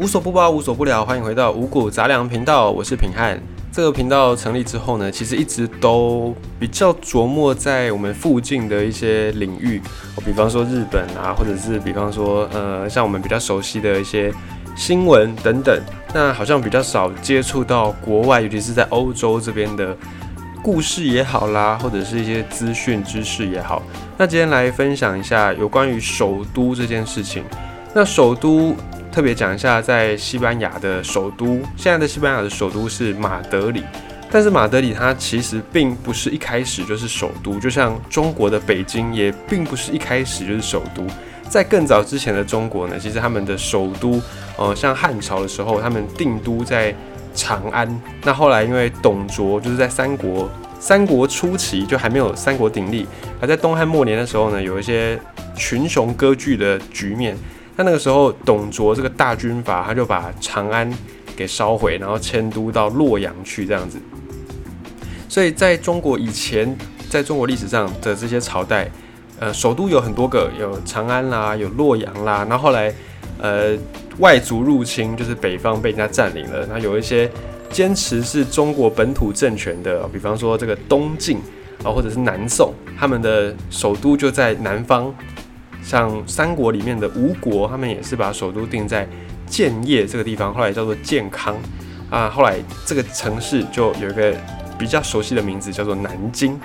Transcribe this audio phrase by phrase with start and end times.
[0.00, 3.38] 无所不包，无所不聊，欢迎回到五谷杂粮频道，我是品汉。
[3.70, 9.78] 这个频道成立之后呢，其实一直都比较琢磨在我们附近的一些领域，
[10.24, 14.32] 比方说日本啊，或者是比方说呃，像我们比较熟悉的一些
[14.74, 15.78] 新闻等等。
[16.14, 19.94] 那好像比较少接触到国外，尤其是在欧洲这边的
[20.62, 23.82] 故事也好啦，或者是一些资讯知识也好。
[24.16, 27.44] 那今天来分享一下有关于首都这件事情。
[27.92, 28.74] 那首都。
[29.10, 33.82] 特别讲一下，在西班牙的首都，现在的西班牙的首都是马德里，
[34.30, 41.04] 但是马德里它其实并不是一开始就是首都，就像中国的北京也并不是一开始就是首都，
[41.48, 44.22] 在更早之前的中国呢，其实他们的首都，
[44.56, 46.94] 呃，像汉朝的时候，他们定都在
[47.34, 53.06] 长安，那后来因为董卓就是在三国三国初期就还没有三国鼎立，
[53.40, 55.18] 而在东汉末年的时候呢，有一些
[55.56, 57.36] 群雄割据的局面。
[57.80, 60.92] 那那个时候，董卓这个大军阀，他就把长安
[61.34, 63.98] 给烧毁，然后迁都到洛阳去，这样子。
[65.30, 66.76] 所以在中国以前，
[67.08, 68.90] 在中国历史上的这些朝代，
[69.38, 72.44] 呃，首都有很多个，有长安啦，有洛阳啦。
[72.50, 72.92] 然后后来，
[73.40, 73.74] 呃，
[74.18, 76.66] 外族入侵，就是北方被人家占领了。
[76.66, 77.30] 那有一些
[77.70, 81.38] 坚持是中国本土政权的，比方说这个东晋
[81.82, 85.10] 啊，或者是南宋，他们的首都就在南方。
[85.82, 89.08] 像三国里面的吴国，他们也是把首都定在
[89.46, 91.56] 建业这个地方，后来叫做建康
[92.10, 92.28] 啊。
[92.28, 94.34] 后来这个城市就有一个
[94.78, 96.58] 比较熟悉的名字，叫做南京。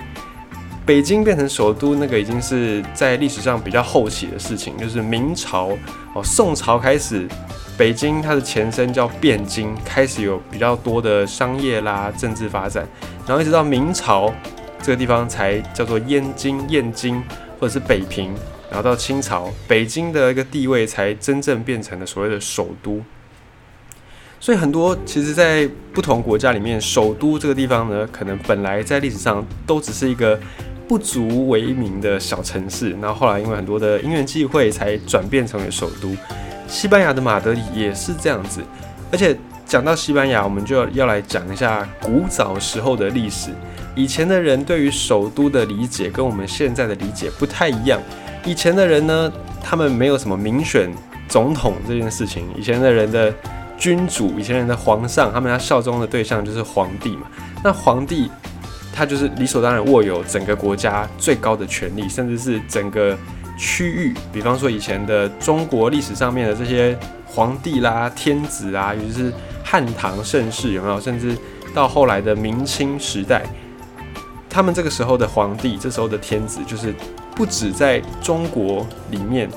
[0.84, 5.70] 北京变成首都，那个已经是在历史上比较后期的事情，就是明朝
[6.14, 7.26] 哦，宋朝开始，
[7.76, 12.86] 北京它的前身叫汴京，开始有比较多的商业啦、政治发展，
[13.26, 14.32] 然后一直到明朝
[14.80, 17.20] 这个地方才叫做燕京、燕京
[17.58, 18.32] 或者是北平。
[18.76, 23.02] 然后到清朝，北京的一个地位才真正变成了所谓的首都。
[24.38, 30.38] 所以很多其实，在不同国家里面，首都这个地方呢，可能本来在历史上都只是一个
[30.86, 32.90] 不足为名的小城市。
[33.00, 36.14] 然后后来因为很多的因缘际会，才转变成为首都。
[36.68, 38.60] 西班牙的马德里也是这样子。
[39.10, 43.48] 而且讲到西班牙，我们就要要来讲一下古早时候的历史。
[43.94, 47.98] 以前的人对于首都的理解，跟我们现在的理解不太一样。
[48.46, 49.30] 以前的人呢，
[49.60, 50.88] 他们没有什么民选
[51.28, 52.46] 总统这件事情。
[52.56, 53.34] 以前的人的
[53.76, 57.22] 君主，以前人的皇上，他们要效忠的对象就是皇帝嘛。
[57.64, 58.30] 那皇帝
[58.94, 63.18] 他就是理所当然握有整个国家最高的权力，甚至是整个
[63.58, 64.14] 区域。
[64.32, 66.96] 比方说以前的中国历史上面的这些
[67.26, 69.32] 皇帝啦、天子啊，尤其是
[69.64, 71.00] 汉唐盛世，有没有？
[71.00, 71.36] 甚至
[71.74, 73.42] 到后来的明清时代，
[74.48, 76.94] 他们这个时候的皇帝，这时候的天子就是。
[77.36, 79.48] 不止在中国里面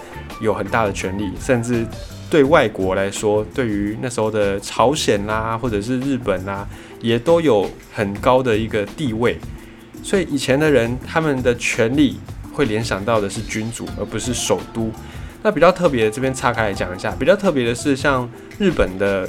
[0.41, 1.88] 有很大的权利，甚至
[2.29, 6.68] 对外国来说，对于那时候的朝鲜啦，或者是日本啦，
[7.00, 9.38] 也都有很高的一个地位。
[10.03, 12.19] 所以以前的人，他们的权力
[12.53, 14.91] 会联想到的是君主，而不是首都。
[15.41, 19.28] 那比较特别的，这边岔开来讲一下，比较特别的是，像日本的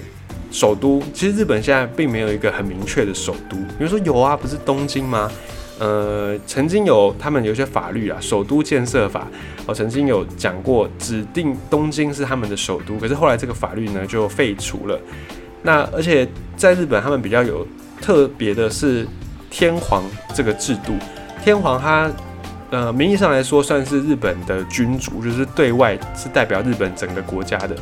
[0.51, 3.57] 首都，其实日本现在并没有一个很明确的首都。
[3.79, 5.31] 比如说有啊，不是东京吗？
[5.81, 9.27] 呃，曾经有他们有些法律啊，首都建设法，
[9.65, 15.01] 我曾经有讲过，指定东京是他们的首都，可是后来这个法律呢就废除了。
[15.63, 17.67] 那而且在日本，他们比较有
[17.99, 19.07] 特别的是
[19.51, 20.05] 天皇
[20.35, 20.93] 这个制度，
[21.43, 22.11] 天皇他
[22.69, 27.75] 呃名义上来说算是日本的君主，就是对外是代表日本整个国家的。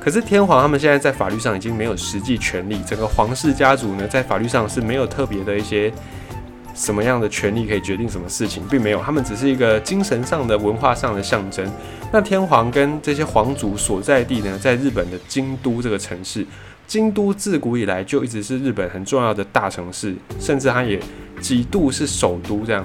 [0.00, 5.92] 可是天皇他们现在在法律上已经没有实际权利，整个皇室家族呢在法律上是没有特别的一些。
[6.82, 11.64] 什么样的权利可以决定什么事情，并没有，他们只是一个精神上的、文化上的象征。
[12.12, 16.44] 那天皇跟这些皇族所在地呢，在日本的京都这个城市，
[16.88, 20.98] 京都自古以来就一直是日本很重要的大城市，甚至它也
[21.40, 22.84] 几度是首都这样。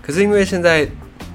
[0.00, 0.88] 可是因为现在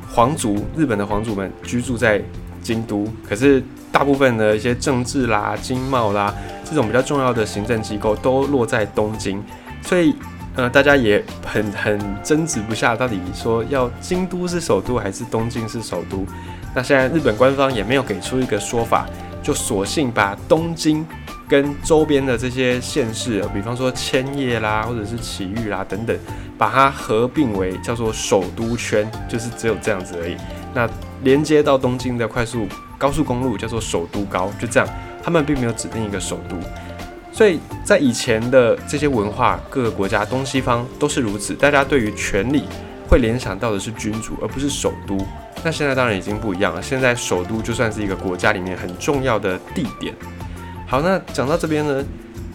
[0.10, 2.20] 皇族日本的皇族们居住在
[2.64, 6.34] 京都，可是大部分的一些政治啦、经贸啦
[6.66, 9.40] 这种比较重要的行政机构都落在东京，
[9.84, 10.16] 所以。
[10.58, 16.26] 呃，大家也很很争执不下，到底说要京都是首都还是东京是首都？
[16.74, 19.06] 那现在日本官方也没有给出一个说法，
[19.44, 21.06] 就索性把东京
[21.48, 26.18] 跟周边的这些县市，比方说千叶啦，或者是埼玉啦等等，
[26.58, 30.36] 把它合并为叫做首都圈，就是只有这样子而已。
[30.74, 30.90] 那
[31.22, 32.68] 连接到东京的快速
[32.98, 34.90] 高速公路叫做首都高，就这样，
[35.22, 36.56] 他们并没有指定一个首都。
[37.38, 42.64] 所以在以前的这些文化，各个国家东西方都是如此，大家对于权力
[43.08, 45.16] 会联想到的是君主，而不是首都。
[45.64, 50.16] 那现在当然已经不一样了，现在首都就算是一个国家里面很重要的地点。
[50.88, 52.04] 好，那讲到这边呢，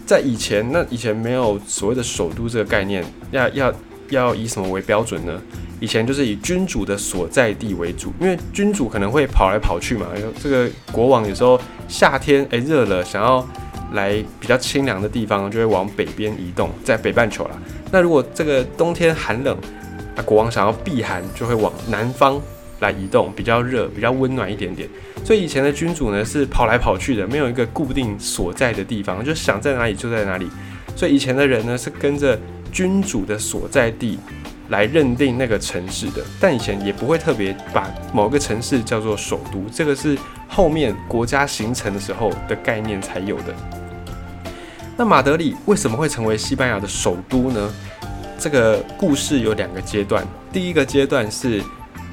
[0.05, 3.73] 在以前，那以前没有所谓的首都这个概念，要要
[4.09, 5.41] 要以什么为标准呢？
[5.79, 10.07] 以前就是以君主的所在地为主，因为君主可能会跑来跑去嘛。
[10.41, 11.57] 这个国王有时候
[11.87, 13.47] 夏天诶热了，想要
[13.93, 17.51] 来比较清凉的地方，就会往北边移动，在北半球啦。
[17.91, 19.57] 那如果这个冬天寒冷，
[20.15, 22.39] 那国王想要避寒，就会往南方
[22.81, 24.87] 来移动，比较热、比较温暖一点点。
[25.23, 30.49] 所以以前的君主呢是跑来跑去的，没有一个固定所在的地方，就想在哪里就在哪里。
[30.95, 32.39] 所以以前的人呢是跟着
[32.71, 34.19] 君主的所在地。
[34.69, 40.17] 来认定那个城市的，但以前也不会特别把某个城市叫做首都，这个是
[40.47, 43.53] 后面国家形成的时候的概念才有的。
[44.95, 47.73] 那马德里为什么会成为西班牙的首都呢？
[48.37, 51.63] 这个故事有两个阶段，第一个阶段是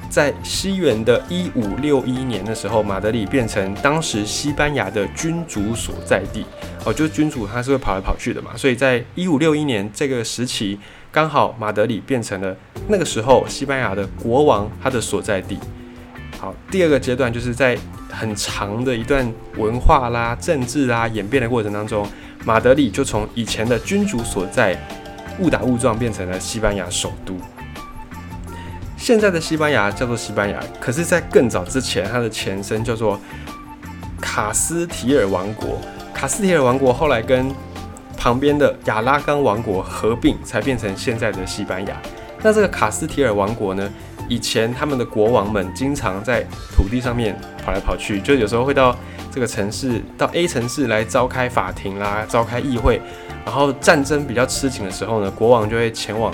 [0.09, 6.45] 在西元的一五六一年的时候，马德里变成当时西班牙的君主所在地。
[6.83, 10.79] 哦，就是君主他是会跑来跑去的嘛，所以在一五六一年这个时期。
[11.13, 12.55] 刚好马德里变成了
[12.87, 15.59] 那个时候西班牙的国王他的所在地。
[16.39, 17.77] 好，第二个阶段就是在
[18.09, 22.07] 很长的一段文化啦、政治啦演变的过程当中，
[22.43, 24.77] 马德里就从以前的君主所在
[25.39, 27.35] 误打误撞变成了西班牙首都。
[28.97, 33.19] 现在的西班牙叫做西班牙，可是，在更早之前，它的前身叫做
[34.19, 35.79] 卡斯提尔王国。
[36.13, 37.51] 卡斯提尔王国后来跟
[38.15, 41.99] 旁边的亚拉冈王国合并，才变成现在的西班牙。
[42.43, 43.89] 那这个卡斯提尔王国呢？
[44.31, 46.41] 以前他们的国王们经常在
[46.73, 48.95] 土地上面跑来跑去，就有时候会到
[49.29, 53.01] 这个城市，到 A 城市来召开法庭啦，召开议会。
[53.45, 56.33] 然后战争比较吃紧的时候呢，国王就会前往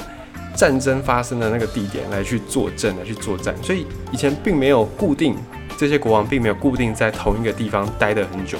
[0.53, 3.55] 战争发生的那个地点来去坐镇，来去作战。
[3.63, 5.35] 所以以前并没有固定，
[5.75, 8.59] 这些国王并没有固定在同一个地方待得很久。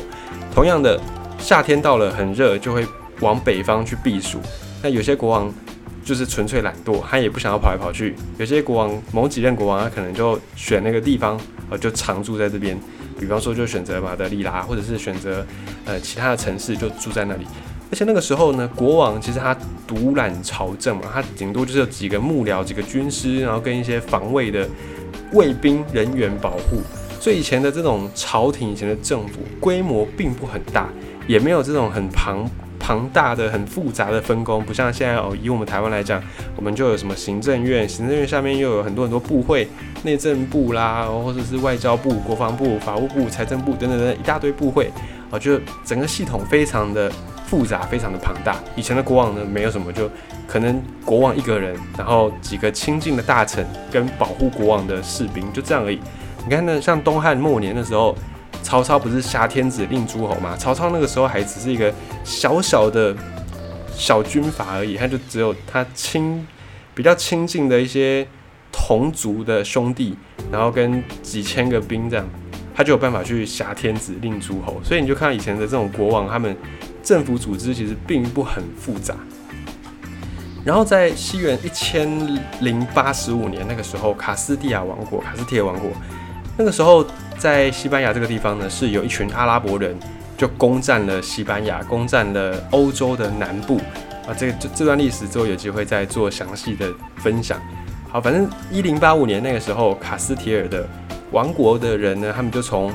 [0.51, 1.00] 同样的，
[1.38, 2.83] 夏天到了很热，就会。
[3.22, 4.38] 往北方去避暑，
[4.83, 5.51] 那有些国王
[6.07, 8.15] 就是纯粹懒惰，他也不想要跑来跑去。
[8.38, 11.38] 有些国王，某几任国王，他可能就选那个地方，
[11.69, 12.80] 呃，就常住在这边。
[13.19, 15.45] 比方说，就选择马德里啦，或者是选择
[15.83, 17.45] 呃其他的城市，就住在那里。
[17.92, 19.54] 而且那个时候呢，国王其实他
[19.86, 24.65] 独揽朝政嘛，他顶多就是几个幕僚、几个军师，然后跟一些防卫的
[25.33, 26.81] 卫兵人员保护。
[27.19, 30.88] 所以以前的这种朝廷，以前的政府规模并不很大，
[31.27, 32.50] 也没有这种很庞。
[32.88, 35.36] 庞大的、很复杂的分工，不像现在哦。
[35.42, 36.24] 以我们台湾来讲，
[36.56, 39.68] 我们就有什么行政院，行政院下面又有很多很多部会，
[40.04, 44.89] 内政部啦，或者是外交部、国防部、法务部、财政部等等等一大堆部会
[45.30, 47.12] 啊，就整个系统非常的
[47.45, 48.56] 复杂，非常的庞大。
[48.78, 50.10] 以前的国王呢，没有什么，就
[50.48, 56.00] 可能国王一个人，然后几个亲近的大臣跟保护国王的士兵，就这样而已。
[56.45, 58.16] 你看呢，像东汉末年的时候。
[58.68, 60.54] 曹操不是挟天子令诸侯吗？
[60.58, 61.94] 曹操那个时候还只是一个
[62.25, 63.16] 小小的
[63.96, 66.46] 小军阀而已，他就只有他亲
[66.94, 68.28] 比较亲近的一些
[68.69, 70.18] 同族的兄弟，
[70.52, 72.28] 然后跟几千个兵这样，
[72.75, 74.81] 他就有办法去挟天子令诸侯。
[74.84, 76.54] 所以你就看到以前的这种国王，他们
[77.02, 79.16] 政府组织其实并不很复杂。
[80.66, 82.06] 然后在西元一千
[82.60, 85.90] 零八十五年那个时候，卡斯蒂亚王国、卡斯蒂亚王国。
[86.58, 87.06] 那个时候，
[87.38, 89.95] 在西班牙这个地方呢，是有一群阿拉伯人
[90.36, 93.78] 就攻占了西班牙，攻占了欧洲的南部
[94.28, 94.33] 啊。
[94.35, 97.61] 这个这这段历史之后有机会再做详细的分享。
[98.09, 100.88] 好，反正一零八五年那个时候，卡斯提尔的
[101.31, 102.92] 王国的人呢，他们就从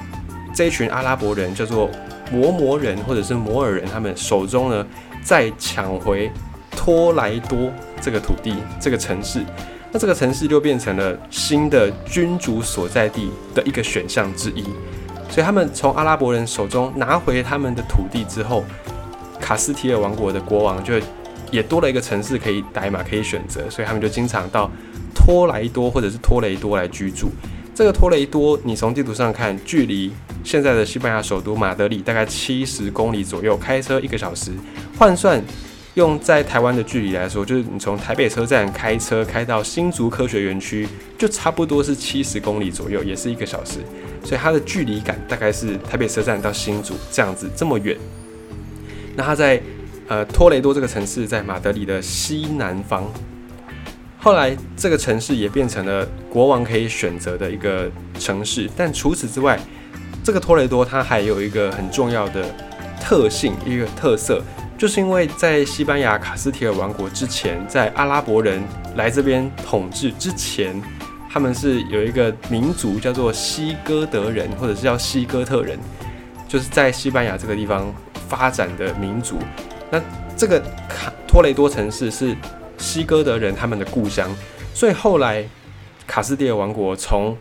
[0.55, 1.89] 这一群阿拉伯人叫做
[2.33, 4.87] 摩摩人或者是摩尔人，他们手中呢，
[5.23, 6.31] 再抢回
[6.71, 9.45] 托莱多这个土地，这个城市。
[9.93, 14.65] 那这个城市就变成了新的君主所在地的一个选项之一，
[15.29, 18.65] 所以他们从阿拉伯人手中拿回他们的土地之后，
[19.39, 20.95] 卡斯提尔王国的国王就
[21.51, 24.71] 也多了一个城市可以待嘛，可以选择，所以他们就经常到
[25.15, 27.31] 托莱多或者是托雷多来居住。
[27.75, 30.11] 这个托雷多，你从地图上看，距离
[30.43, 34.53] 现在的西班牙首都马德里大概七十公里左右，开车一个小时，
[34.99, 35.43] 换算。
[35.95, 43.81] 用在台湾的距离来说，就是你从台北车站开车开到新竹科学园区，就差不多是七十公里左右，也是一个小时。
[44.25, 47.95] 所以它的距离感大概是台北车站到新竹这样子这么远。
[49.15, 49.61] 那它在
[50.09, 53.05] 呃托雷多这个城市，在马德里的西南方。
[54.19, 58.71] 后来这个城市也变成了国王可以选择的一个城市。
[58.75, 59.61] 但除此之外，
[60.25, 62.47] 这个托雷多它还有一个很重要的
[62.99, 64.41] 特性，一个特色。
[64.83, 68.61] 就是因为在西班牙卡斯提尔王国之前，在阿拉伯人
[68.97, 70.75] 来这边统治之前，
[71.31, 75.79] 他们是有一个民族叫做西哥德人，或者是叫西哥特人，
[76.49, 77.95] 就是在西班牙这个地方
[78.29, 79.39] 发展的民族。
[79.89, 80.03] 那
[80.37, 80.59] 这个
[80.89, 82.37] 卡托雷多城市是
[82.77, 84.29] 西哥德人他们的故乡，
[84.75, 85.45] 所以后来
[86.09, 87.37] 卡斯蒂尔王国从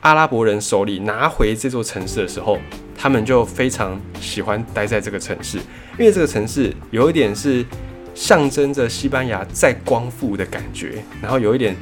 [0.00, 2.58] 阿拉伯人手里拿回这座城市的时候，
[3.02, 5.58] 他们就非常喜欢待在这个城市，
[5.98, 7.66] 因为这个城市有一点是
[8.14, 11.74] 象征着西班牙在光复的感觉，然后有一点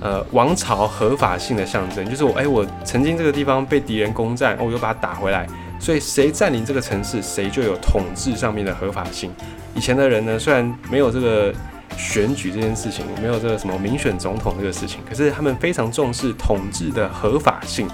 [0.00, 5.48] 呃王朝合法性的象征，就是我哎我曾经这个地方被敌人攻占，我又把它打回来，
[5.80, 9.32] 所以谁占领这个城市，谁就有统治上面的合法性。
[9.74, 11.52] 以前的人呢，虽然没有这个。
[11.96, 17.88] 选举这件事情没有这个什么民选总统这个事情，可是他们非常重视统治的合法性。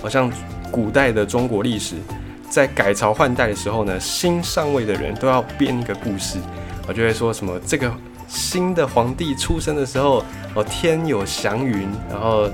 [0.00, 0.30] 好像
[0.70, 1.96] 古代的中国历史，
[2.48, 6.38] 在改朝换代的时候呢，新上位的人都要编一个故事，
[6.86, 7.92] 我就会说什么这个
[8.26, 12.48] 新的皇帝出生的时候，哦天有祥云，然后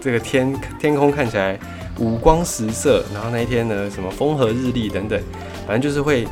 [0.00, 1.58] 这个天天空看起来
[1.98, 5.20] 五光十色，然后那一天呢什么风和日丽等等，
[5.66, 6.26] 反正就是会。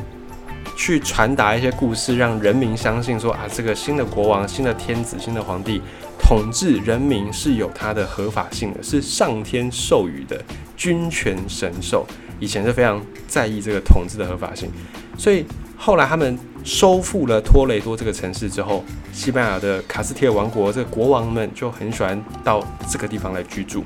[0.77, 5.81] 去传达一些故事，让人民相信说啊，这个新的国王、新的天子、新的皇帝
[6.29, 10.39] 统治人民是有他的合法性的，是上天授予的
[10.77, 12.05] 君权神授。
[12.39, 14.69] 以前是非常在意这个统治的合法性，
[15.17, 15.43] 所以
[15.75, 23.83] 后来他们收复了托雷多这个城市之后，西班牙的卡斯提尔王国这个国王们就很喜欢到这个地方来居住。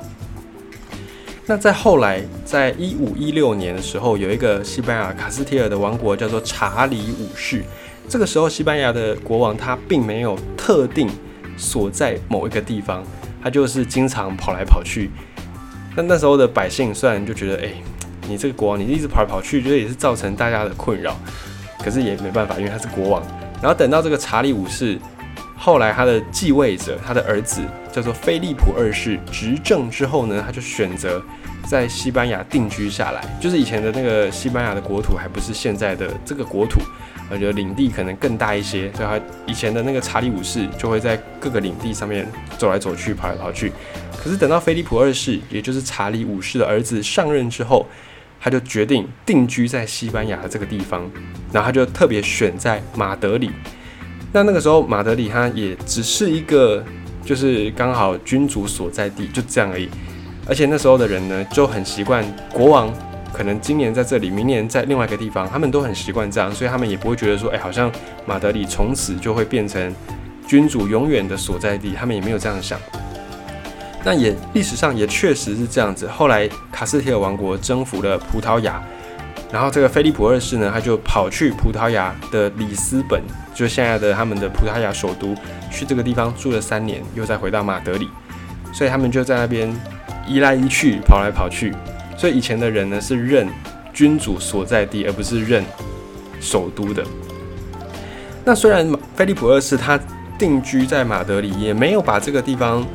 [1.46, 7.64] 那在后来，在一五一六年的时候，有一个西班牙卡斯提尔的王国叫做查理五世。
[8.10, 11.10] 这个时候，西班牙的国王他并没有特定
[11.58, 13.04] 所在某一个地方，
[13.42, 15.10] 他就是经常跑来跑去。
[15.96, 17.72] 那那时候的百姓虽然就觉得，哎，
[18.28, 21.16] 你这个国王你一直跑来跑去，觉得也是造成大家的困扰。
[21.84, 23.24] 可是也没办法，因为他是国王。
[23.62, 24.98] 然后等到这个查理五世
[25.58, 27.62] 后来他的继位者，他的儿子。
[27.94, 31.22] 叫做菲利普二世执政之后呢，他就选择
[31.68, 33.24] 在西班牙定居下来。
[33.40, 36.82] 就是以前的那个西班牙的国土还不是现在的这个国土，
[37.30, 42.28] 而且领地可能更大一些，所以他以前的那个查理五世就会在各个领地上面
[42.58, 43.72] 走来走去、跑来跑去。
[44.22, 47.86] 可是等到菲利普二世，也就是查理五世的儿子上任之后，
[48.40, 51.10] 他就决定定居在西班牙的这个地方，
[51.52, 53.52] 然后他就特别选在马德里。
[54.32, 56.84] 那那个时候马德里他也只是一个。
[57.26, 59.88] 就是刚好君主所在地，就这样而已。
[60.48, 62.94] 而且那时候的人呢，就很习惯国王
[63.32, 67.92] 可能今年在这里，明年在另外一个地方，他们都很习惯这样，所以他们也不会觉得说，哎，好像
[68.26, 69.94] 马德里从此就会变成
[70.48, 72.80] 君主永远的所在地，他们也没有这样想。
[74.04, 76.08] 那也历史上也确实是这样子。
[76.08, 78.84] 后来卡斯提尔王国征服了葡萄牙。
[79.52, 83.22] 然后这个菲利普二世呢，他就跑去葡萄牙的里斯本，
[83.54, 85.36] 就现在的他们的葡萄牙首都，
[85.70, 88.10] 去这个地方住了三年，又再回到马德里，
[88.74, 89.72] 所以他们就在那边
[90.28, 91.74] 移来移去，跑来跑去。
[92.18, 93.48] 所以以前的人呢是认
[93.94, 95.64] 君主所在地，而不是认
[96.40, 97.04] 首都的。
[98.46, 100.00] 那虽然菲利普二世他
[100.38, 102.86] 定居在马德里，也没有把这个地方。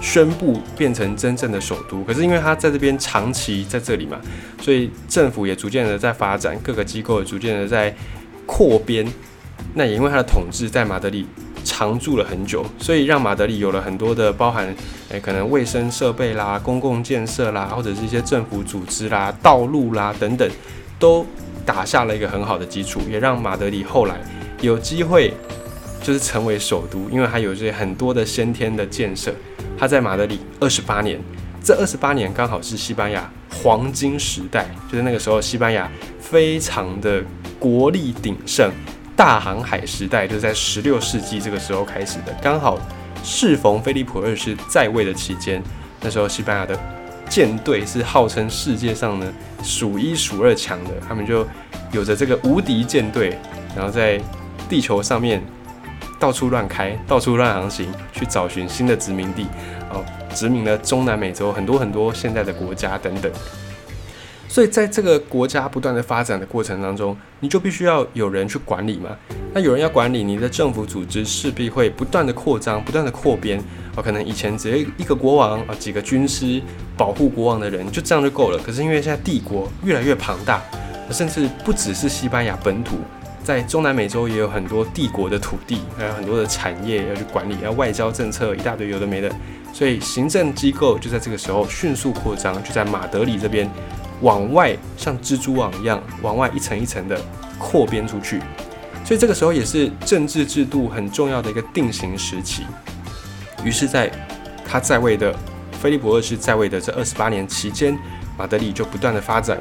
[0.00, 4.16] 宣布变成真正的首都，可是因为他在这边长期在这里嘛，
[4.62, 7.92] 所以政府也逐渐的在发展，各个机构也逐渐的在
[8.46, 9.04] 扩编。
[9.74, 11.26] 那也因为他的统治在马德里
[11.68, 14.74] 常住了很久，所以让马德里有了很多的包含，
[15.10, 20.50] 诶，可能卫生设备啦、公共建设啦，或者是一些政府组织啦、道路啦等等，
[20.98, 21.26] 都
[21.66, 24.16] 打下了一个很好的基础，也让马德里后来
[24.62, 25.34] 有机会
[26.02, 29.30] 就是成为首都，因为它有这些很多的先天的建设。
[29.78, 31.20] 他在马德里二十八年，
[31.62, 33.30] 这二十八年刚好是西班牙
[33.62, 37.22] 黄金时代，就是那个时候西班牙非常的
[37.60, 38.72] 国力鼎盛，
[39.18, 42.78] 大航海时代就是在十六世纪这个时候开始的，刚好
[43.24, 45.60] 适逢菲利普二世在位的期间，
[46.00, 46.78] 那时候西班牙的
[47.28, 51.44] 舰队是号称世界上呢数一数二强的，他们就
[51.90, 53.36] 有着这个无敌舰队，
[53.74, 54.20] 然后在
[54.68, 55.42] 地球上面。
[56.20, 59.46] 到处乱开，到处乱航行，去找寻新的殖民地，
[59.88, 63.30] 哦，殖民了中南美洲很多很多现在的国家等等。
[64.48, 69.10] 所以在这个国家不断的发展的过程当中，你就必须要有人去管理嘛。
[69.52, 73.62] 那有人要管理，你的政府组织势必会不断的扩张，不断的扩编。
[73.94, 76.60] 哦，可能以前只有一个国王啊，几个军师
[76.96, 78.58] 保护国王的人，就这样就够了。
[78.58, 80.62] 可是因为现在帝国越来越庞大，
[81.10, 82.96] 甚至不只是西班牙本土。
[83.44, 89.30] 在中南美洲也有很多帝国的土地，还有很多的产业要去管理，要外交政策一大堆有的没的，
[89.72, 93.66] 所以行政机构就在这个时候迅速扩张，就在马德里这边
[94.20, 97.20] 往外像蜘蛛网一样往外一层一层的
[97.58, 98.40] 扩编出去，
[99.04, 102.64] 所以这个时候也是政治制度很重要的一个定型时期。
[103.64, 104.10] 于是，在
[104.64, 105.34] 他在位的
[105.80, 107.98] 菲利普二世在位的这二十八年期间，
[108.36, 109.60] 马德里就不断的发展。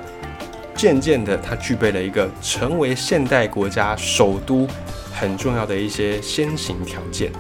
[0.76, 4.68] 渐渐的，它具备了一个成为现代国家首都
[5.12, 7.32] 很重要的一些先行条件。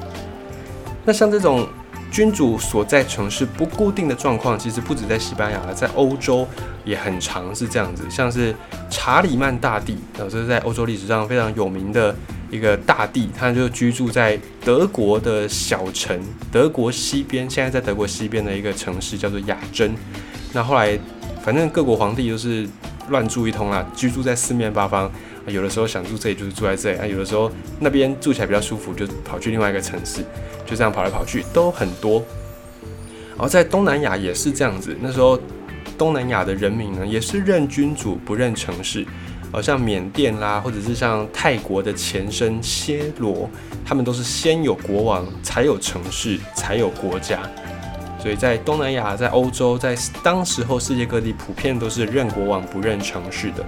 [1.05, 1.67] 那像这种
[2.11, 6.47] 君主所在城市不固定的状况，其实不止在西班牙，在欧洲
[6.83, 8.03] 也很常是这样子。
[8.09, 8.55] 像是
[8.89, 12.15] 查理曼大帝，啊，这是在欧洲历史上非常有名的
[12.49, 16.19] 一个大帝，他就居住在德国的小城，
[16.51, 19.93] 德国西边，现在在德国西边的一个城市叫做雅珍。
[20.53, 20.97] 那后来，
[21.43, 22.67] 反正各国皇帝都是
[23.09, 25.11] 乱住一通啦，居住在四面八方。
[25.45, 27.49] 有的时候想住这里就是住在这里，啊，有的时候
[27.79, 30.21] 那边住起来比较舒服，就跑去另外一个城市，
[30.67, 32.23] 就这样跑来跑去都很多。
[33.29, 35.39] 然后在东南亚也是这样子，那时候
[35.97, 39.05] 东南亚的人民呢也是认君主不认城市，
[39.51, 43.49] 而，像缅甸啦，或者是像泰国的前身暹罗，
[43.85, 47.39] 他们都是先有国王，才有城市，才有国家。
[48.19, 53.63] 所以在东南亚，在欧洲，在当时候世界各地普遍都是认国王不认城市的。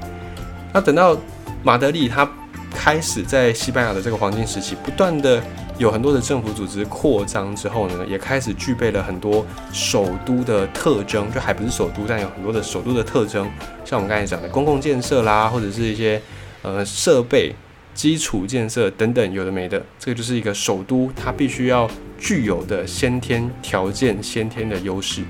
[0.73, 1.15] 那等到
[1.63, 2.27] 马德里他
[2.73, 5.41] 开始在西班牙的这个黄金时期，不断的
[5.79, 13.49] 有很多的政府组织扩张之后呢，也开始具备了很多首都的特征，就还不是首都，但有很多的首都的特征，
[13.85, 16.21] 像我们刚才讲的公共建设啦，或者是一些
[16.63, 17.55] 呃设备、
[17.93, 25.23] 基础建设等等，有的没的，这个就是一个首都它必须要具有的先天条件、先天的优势。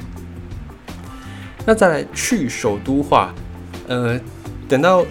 [1.64, 3.34] 那再来去首都化，
[3.88, 4.20] 呃，
[4.68, 5.06] 等到。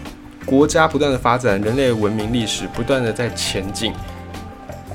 [0.46, 3.92] 国家不断的发展，人类文明历史不断的在前进，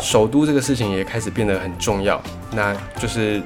[0.03, 2.22] 首都这个事情也开始变得很重要。
[2.51, 3.41] 那就是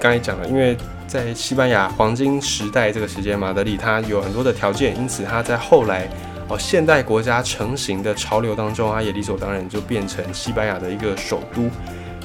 [0.00, 0.76] 刚才讲了，因为
[1.06, 6.08] 在西班牙黄金时代这个时间，马德里它有很多的条件，因此它在后来
[6.48, 11.70] 哦现代国家成型的潮流当中，它也理所当然就变成西班牙的一个首都。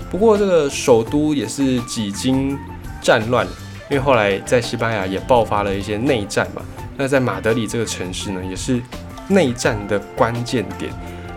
[0.09, 2.57] 不过这个首都也是几经
[3.01, 3.45] 战乱，
[3.89, 6.61] 因为后来在西班牙也爆发了一些内战嘛。
[6.97, 8.81] 那在马德里这个城市呢，也是。
[9.27, 10.93] 内战的关键点，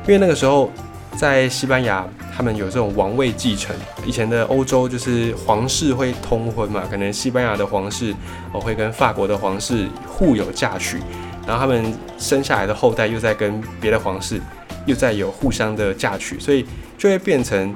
[0.07, 0.71] 因为那个时候
[1.19, 3.75] 在西班牙，他们有这种王位继承。
[4.07, 8.15] 以前的欧洲就是皇室会通婚嘛，可能西班牙的皇室
[8.53, 10.99] 哦会跟法国的皇室互有嫁娶，
[11.45, 14.41] 然后他们生下来的后代又在跟别的皇室
[14.87, 16.65] 又在有互相的嫁娶，所以
[16.97, 17.75] 就会变成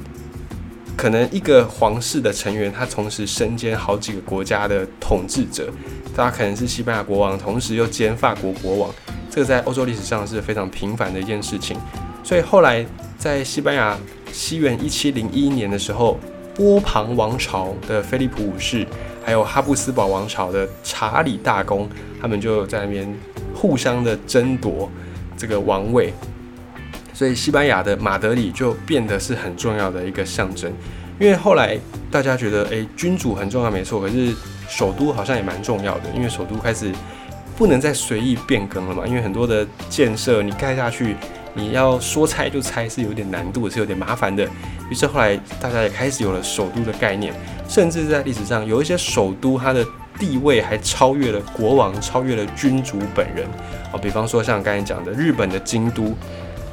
[0.97, 5.69] 可能一个皇室的成员他同时身兼好几个国家的统治者，
[6.15, 8.91] 他可能是西班牙国王，同时又兼法国国王。
[9.29, 11.77] 这个在欧洲历史上是非常频繁的一件事情，
[12.23, 12.87] 所以后来
[13.23, 13.97] 在西班牙
[14.33, 16.19] 西元一七零一年的时候，
[16.57, 18.85] 波旁王朝的菲利普五世，
[19.25, 21.89] 还有哈布斯堡王朝的查理大公，
[22.21, 23.17] 他们就在那边
[23.55, 24.91] 互相的争夺
[25.37, 26.13] 这个王位，
[27.15, 30.73] 所以西班牙的马德里就变得是很重要的一个象征。
[31.21, 31.79] 因为后来
[32.11, 34.35] 大家觉得，诶，君主很重要，没错，可是
[34.69, 36.93] 首都好像也蛮重要的，因为首都开始。
[37.55, 39.07] 不能再随意变更了嘛？
[39.07, 41.15] 因为很多的建设你盖下去，
[41.55, 44.49] 你要说拆就拆是有点难度，是有点麻烦的。
[44.91, 47.35] 于是后来大家也开始有了首都的概念，
[47.69, 49.85] 甚至在历史上有一些首都，它的
[50.19, 53.47] 地位还超越了国王，超越了君主本人。
[53.93, 56.15] 哦，比方说像刚才讲的日本的京都，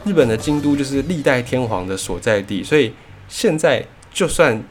[0.05, 2.93] 日本的京都就是历代天皇的所在地，所以
[3.27, 4.61] 现在就算。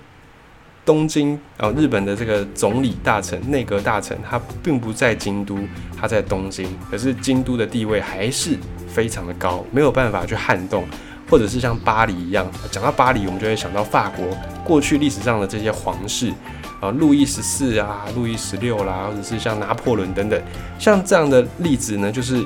[0.89, 5.59] 东京哦，日本的这个总理大臣、内阁大臣，他并不在京都，
[6.01, 6.67] 他在东京。
[6.91, 8.57] 可是京都的地位还是
[8.89, 10.87] 非常的高，没有办法去撼动，
[11.29, 12.51] 或者是像巴黎一样。
[12.71, 14.27] 讲到巴黎，我们就会想到法国
[14.65, 16.33] 过去历史上的这些皇室
[16.81, 20.43] 啊，路易十四啊，路易十六啦，或者是像拿破仑等等，
[20.79, 22.43] 像这样的例子呢，就是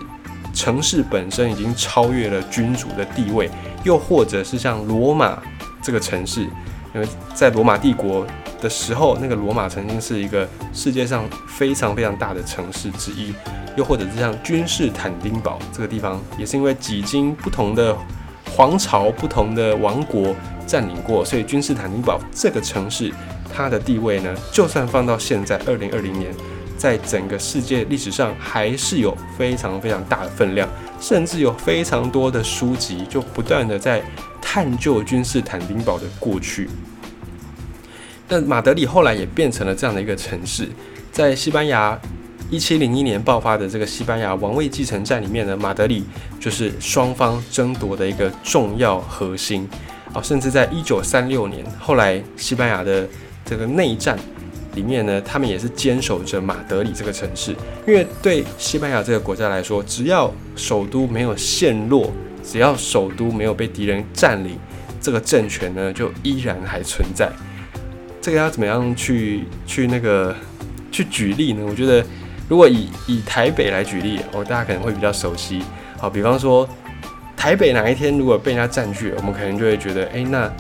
[0.53, 3.49] 城市本身已经超越了君主的地位，
[3.85, 5.41] 又或者是像罗马
[5.81, 6.49] 这个城市。
[6.95, 8.27] 因为在罗马帝国
[8.61, 13.35] 的时候，那个罗马曾经是一个世界上非常非常大的城市之一，
[13.77, 17.97] 又或者是像君士坦丁堡这个地方，也是因为几经不同的
[18.55, 20.35] 皇朝、不同的王国
[20.67, 23.11] 占领过，所以君士坦丁堡这个城市
[23.53, 26.33] 它的地位呢，就算放到现在二零二零年，
[26.77, 30.69] 在整个世界历史上还是有非常非常大的分量，
[31.01, 34.03] 甚至有非常多的书籍就不断的在。
[34.43, 36.69] 探究君士坦丁堡的过去，
[38.29, 40.69] 那马德里后来也变成了这样的一个城市。
[41.11, 41.99] 在西班牙
[42.51, 46.05] 一七零一年爆发的这个西班牙王位继承战里面呢，马德里
[46.39, 49.67] 就是双方争夺的一个重要核心
[50.13, 50.21] 啊。
[50.21, 53.09] 甚至在一九三六年，后来西班牙的
[53.47, 54.19] 这个内战
[54.75, 57.55] 里面呢，他们也是坚守着马德里这个城市，
[57.87, 62.13] 因为对西班牙这个国家来说，只要首都没有陷落。
[62.43, 64.59] 只要首都没有被敌人占领，
[65.01, 67.31] 这个政权呢就依然还存在。
[68.21, 70.35] 这个要怎么样去去那个
[70.91, 71.65] 去举例呢？
[71.69, 72.05] 我觉得，
[72.49, 75.63] 如果以以台北来举例，哦，大家可能会比较熟悉。
[75.99, 76.69] 好，比方说
[77.37, 80.51] 台北哪一天如果被人家占据了，我们可能就会觉得，哎，那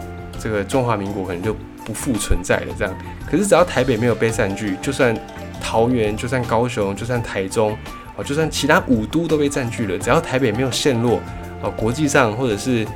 [0.40, 2.75] 这个中华民国可能就不复存在了。
[2.77, 2.92] 这样，
[3.31, 5.16] 可是只要台北没有被占据，就算
[5.61, 7.77] 桃园，就算高雄，就算台中，
[8.16, 11.21] 哦，就算其他五都都被占据了，只要台北没有陷落，
[11.62, 12.87] 哦，国际上或者是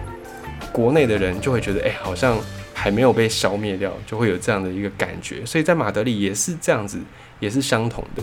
[0.72, 2.36] 国内的人就会觉得，哎，好像
[2.74, 5.44] 还没有被消灭掉，就会有这样的一个感觉。
[5.46, 6.98] 所以在马德里也是这样子，
[7.40, 8.22] 也是相同的。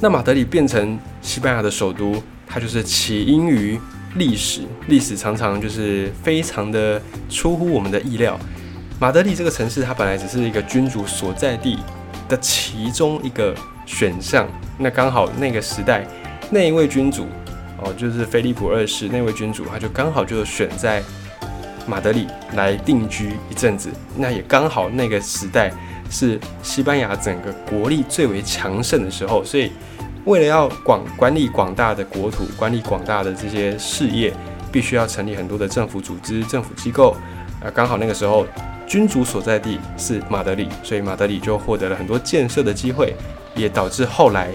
[0.00, 3.78] 那马德里变成西班牙的首都，它就是起因于
[4.16, 8.38] 历史，历史常常就是非常的出乎我们的意料。
[9.00, 11.78] 马德里这个城市，它本来只是一个君主所在地
[12.28, 13.54] 的其中一个
[13.86, 14.46] 选项。
[14.78, 16.06] 那刚好那个时代，
[16.50, 17.26] 那一位君主
[17.84, 21.02] 哦，就是菲利普二世那位君主，他就刚好就选在
[21.86, 23.90] 马德里来定居一阵子。
[24.16, 25.72] 那也刚好那个时代。
[26.10, 29.72] 是西班牙整个国力最为强盛的时候，所以
[30.26, 34.32] 为了要广管理广大的国土，管理广大的这些事业，
[34.70, 37.16] 必须要成立很多的政府组织、政府机构。
[37.60, 38.46] 啊，刚好那个时候
[38.86, 43.14] 君主所在地是马德里，所以马德里就获得了很多建设的机会，
[43.56, 44.50] 也导致后来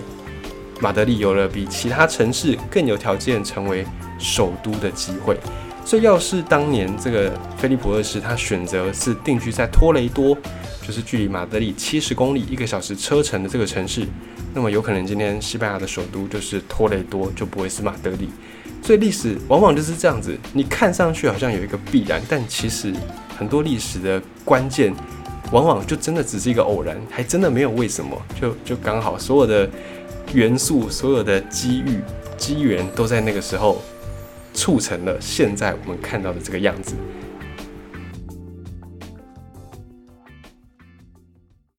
[0.79, 3.85] 马德里有了比其他城市更有条件成为
[4.17, 5.37] 首都的机会。
[5.85, 10.37] 所以，要是当年这个菲利普二世他选择是定居在托雷多。
[10.81, 14.07] 就是距离马德里七十公里、一个小时车程的这个城市，
[14.55, 18.27] 那么有可能今天西班牙的首都就是托雷多，就不会是马德里。
[18.81, 22.91] 所以历史往往就是这样子，你看上去好像有一个必然，但其实
[23.37, 24.91] 很多历史的关键，
[25.51, 29.69] 往往就真的只是一个偶然，还真的没有为什么，就就刚好所有的
[30.33, 31.99] 元素、所有的机遇、
[32.37, 33.81] 机缘都在那个时候
[34.53, 36.95] 促成了现在我们看到的这个样子。